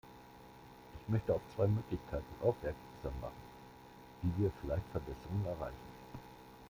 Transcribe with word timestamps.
Ich 0.99 1.07
möchte 1.07 1.31
auf 1.35 1.41
zwei 1.55 1.67
Möglichkeiten 1.67 2.25
aufmerksam 2.41 3.13
machen, 3.21 3.33
wie 4.23 4.41
wir 4.45 4.51
vielleicht 4.59 4.87
Verbesserungen 4.91 5.45
erreichen. 5.45 5.93